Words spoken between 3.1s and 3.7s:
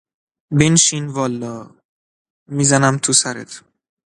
سرت.